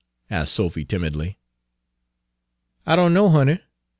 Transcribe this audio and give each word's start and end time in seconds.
asked 0.31 0.55
Sophy 0.55 0.83
timidly. 0.83 1.37
"I 2.87 2.95
don't 2.95 3.13
know, 3.13 3.29
honey. 3.29 3.59